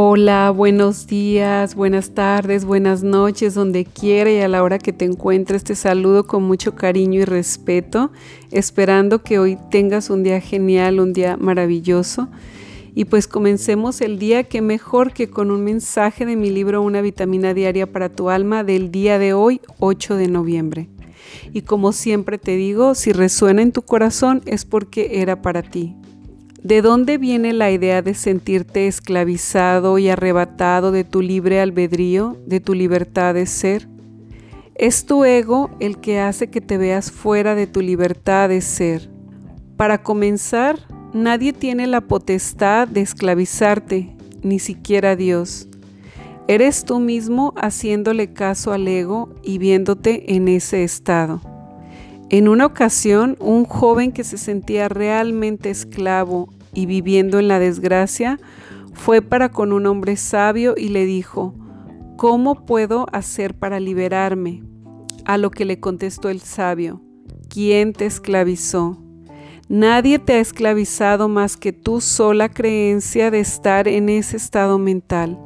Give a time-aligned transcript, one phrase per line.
[0.00, 5.04] Hola, buenos días, buenas tardes, buenas noches, donde quiera y a la hora que te
[5.04, 5.64] encuentres.
[5.64, 8.12] Te saludo con mucho cariño y respeto,
[8.52, 12.28] esperando que hoy tengas un día genial, un día maravilloso.
[12.94, 17.00] Y pues comencemos el día que mejor que con un mensaje de mi libro Una
[17.00, 20.88] vitamina diaria para tu alma del día de hoy, 8 de noviembre.
[21.52, 25.96] Y como siempre te digo, si resuena en tu corazón es porque era para ti.
[26.62, 32.58] ¿De dónde viene la idea de sentirte esclavizado y arrebatado de tu libre albedrío, de
[32.58, 33.88] tu libertad de ser?
[34.74, 39.08] Es tu ego el que hace que te veas fuera de tu libertad de ser.
[39.76, 40.80] Para comenzar,
[41.12, 45.68] nadie tiene la potestad de esclavizarte, ni siquiera Dios.
[46.48, 51.40] Eres tú mismo haciéndole caso al ego y viéndote en ese estado.
[52.30, 58.38] En una ocasión, un joven que se sentía realmente esclavo y viviendo en la desgracia,
[58.92, 61.54] fue para con un hombre sabio y le dijo,
[62.18, 64.62] ¿cómo puedo hacer para liberarme?
[65.24, 67.00] A lo que le contestó el sabio,
[67.48, 69.02] ¿quién te esclavizó?
[69.70, 75.38] Nadie te ha esclavizado más que tu sola creencia de estar en ese estado mental.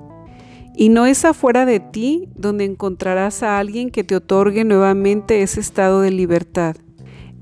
[0.74, 5.60] Y no es afuera de ti donde encontrarás a alguien que te otorgue nuevamente ese
[5.60, 6.76] estado de libertad.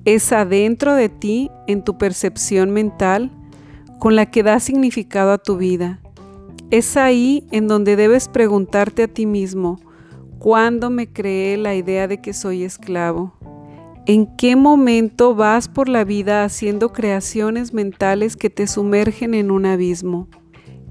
[0.04, 3.30] Es adentro de ti, en tu percepción mental,
[3.98, 6.00] con la que da significado a tu vida.
[6.70, 9.78] Es ahí en donde debes preguntarte a ti mismo,
[10.38, 13.34] ¿cuándo me creé la idea de que soy esclavo?
[14.06, 19.66] ¿En qué momento vas por la vida haciendo creaciones mentales que te sumergen en un
[19.66, 20.28] abismo?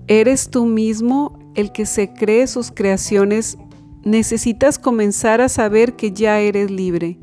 [0.07, 3.57] ¿Eres tú mismo el que se cree sus creaciones,
[4.03, 7.17] necesitas comenzar a saber que ya eres libre,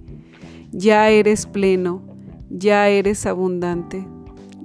[0.73, 2.03] ya eres pleno,
[2.51, 4.07] ya eres abundante.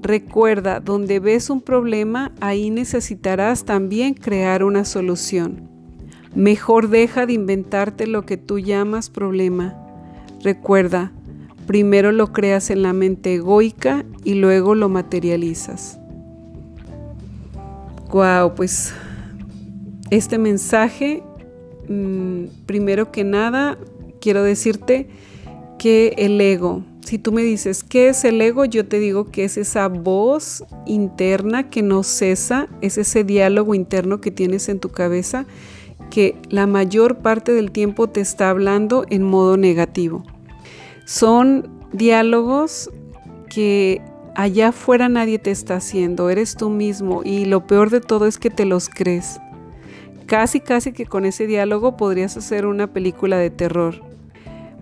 [0.02, 5.70] Recuerda, donde ves un problema, ahí necesitarás también crear una solución.
[6.33, 9.76] Mejor deja de inventarte lo que tú llamas problema.
[10.44, 11.11] Recuerda,
[11.67, 16.00] primero lo creas en la mente egoica y luego lo materializas.
[18.11, 18.94] Wow, pues
[20.11, 21.23] este mensaje,
[21.88, 23.80] mm, primero que nada,
[24.20, 25.08] quiero decirte
[25.80, 28.66] que el ego, si tú me dices, ¿qué es el ego?
[28.66, 34.21] Yo te digo que es esa voz interna que no cesa, es ese diálogo interno
[34.21, 35.45] que tienes en tu cabeza
[36.11, 40.23] que la mayor parte del tiempo te está hablando en modo negativo.
[41.05, 42.92] Son diálogos
[43.50, 44.02] que
[44.36, 48.38] allá afuera nadie te está haciendo, eres tú mismo y lo peor de todo es
[48.38, 49.39] que te los crees.
[50.26, 54.02] Casi, casi que con ese diálogo podrías hacer una película de terror,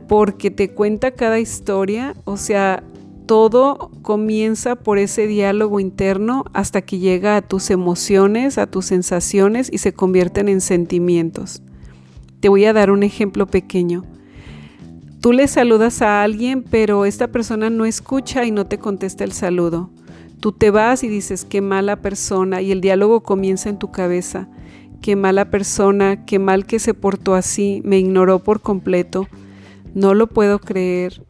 [0.08, 2.84] porque te cuenta cada historia, o sea,
[3.26, 9.70] todo comienza por ese diálogo interno hasta que llega a tus emociones, a tus sensaciones
[9.72, 11.62] y se convierten en sentimientos.
[12.40, 14.04] Te voy a dar un ejemplo pequeño.
[15.22, 19.34] Tú le saludas a alguien, pero esta persona no escucha y no te contesta el
[19.34, 19.92] saludo.
[20.40, 24.48] Tú te vas y dices, qué mala persona, y el diálogo comienza en tu cabeza
[25.02, 29.28] qué mala persona, qué mal que se portó así, me ignoró por completo,
[29.94, 31.24] no lo puedo creer,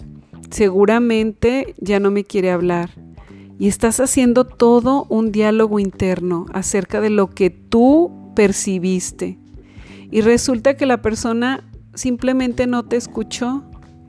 [0.50, 2.92] seguramente ya no me quiere hablar.
[3.58, 9.38] Y estás haciendo todo un diálogo interno acerca de lo que tú percibiste.
[10.12, 13.64] Y resulta que la persona simplemente no te escuchó,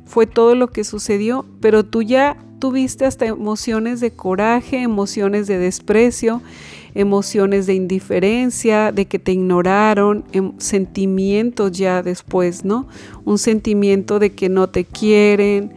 [0.04, 5.58] fue todo lo que sucedió, pero tú ya tuviste hasta emociones de coraje, emociones de
[5.58, 6.42] desprecio,
[6.94, 12.86] emociones de indiferencia, de que te ignoraron, em, sentimientos ya después, ¿no?
[13.24, 15.72] Un sentimiento de que no te quieren,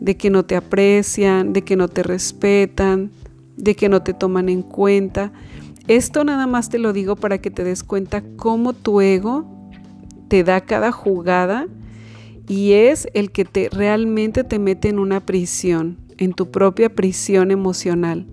[0.00, 3.10] de que no te aprecian, de que no te respetan,
[3.56, 5.32] de que no te toman en cuenta.
[5.88, 9.44] Esto nada más te lo digo para que te des cuenta cómo tu ego
[10.28, 11.66] te da cada jugada
[12.48, 17.50] y es el que te realmente te mete en una prisión, en tu propia prisión
[17.50, 18.26] emocional.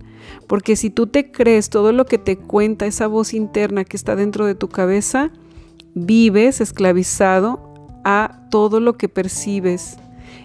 [0.46, 4.14] Porque si tú te crees todo lo que te cuenta esa voz interna que está
[4.14, 5.32] dentro de tu cabeza,
[5.94, 7.74] vives esclavizado
[8.04, 9.96] a todo lo que percibes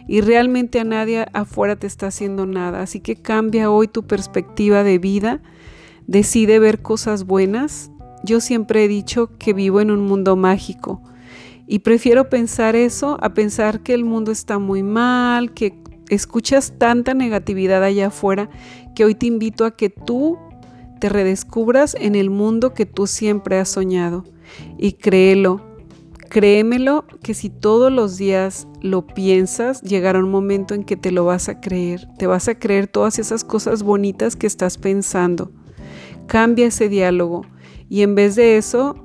[0.07, 2.81] y realmente a nadie afuera te está haciendo nada.
[2.81, 5.41] Así que cambia hoy tu perspectiva de vida,
[6.07, 7.91] decide ver cosas buenas.
[8.23, 11.01] Yo siempre he dicho que vivo en un mundo mágico
[11.67, 17.13] y prefiero pensar eso a pensar que el mundo está muy mal, que escuchas tanta
[17.13, 18.49] negatividad allá afuera
[18.95, 20.37] que hoy te invito a que tú
[20.99, 24.23] te redescubras en el mundo que tú siempre has soñado.
[24.77, 25.61] Y créelo,
[26.29, 31.25] créemelo que si todos los días lo piensas, llegará un momento en que te lo
[31.25, 32.07] vas a creer.
[32.17, 35.51] Te vas a creer todas esas cosas bonitas que estás pensando.
[36.27, 37.45] Cambia ese diálogo
[37.89, 38.95] Y en vez de eso,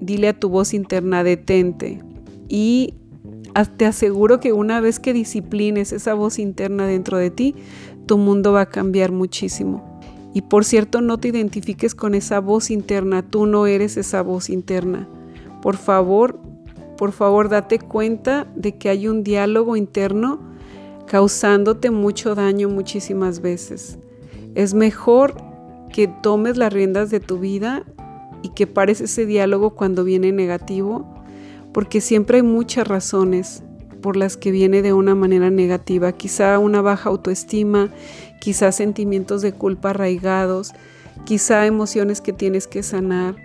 [0.00, 2.00] dile a tu voz interna, detente.
[2.48, 2.94] Y
[3.64, 7.54] te aseguro que una vez que disciplines esa voz interna dentro de ti,
[8.06, 10.00] tu mundo va a cambiar muchísimo.
[10.34, 14.50] Y por cierto, no te identifiques con esa voz interna, tú no eres esa voz
[14.50, 15.08] interna.
[15.62, 16.38] Por favor,
[16.96, 20.40] por favor, date cuenta de que hay un diálogo interno
[21.06, 23.98] causándote mucho daño muchísimas veces.
[24.54, 25.34] Es mejor
[25.92, 27.84] que tomes las riendas de tu vida
[28.42, 31.17] y que pares ese diálogo cuando viene negativo,
[31.78, 33.62] porque siempre hay muchas razones
[34.02, 37.90] por las que viene de una manera negativa, quizá una baja autoestima,
[38.40, 40.72] quizá sentimientos de culpa arraigados,
[41.24, 43.36] quizá emociones que tienes que sanar,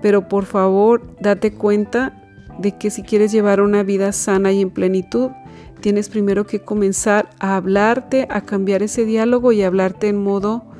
[0.00, 2.22] pero por favor date cuenta
[2.56, 5.32] de que si quieres llevar una vida sana y en plenitud,
[5.80, 10.71] tienes primero que comenzar a hablarte, a cambiar ese diálogo y hablarte en modo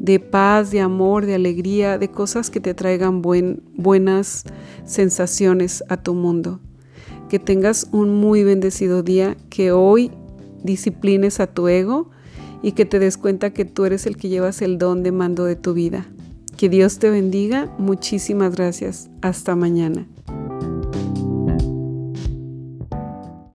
[0.00, 4.44] de paz, de amor, de alegría, de cosas que te traigan buenas
[4.84, 6.58] sensaciones a tu mundo.
[7.28, 10.10] Que tengas un muy bendecido día, que hoy
[10.64, 12.10] disciplines a tu ego
[12.62, 15.44] y que te des cuenta que tú eres el que llevas el don de mando
[15.44, 16.06] de tu vida.
[16.56, 17.72] Que Dios te bendiga.
[17.78, 19.10] Muchísimas gracias.
[19.20, 20.08] Hasta mañana.